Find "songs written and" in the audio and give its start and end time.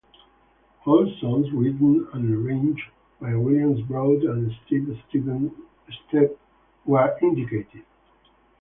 1.19-2.33